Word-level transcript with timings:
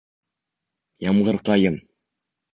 —Ямғырҡайым! 1.09 1.79